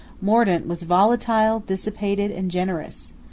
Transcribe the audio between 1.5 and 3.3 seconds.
dissipated, and generous.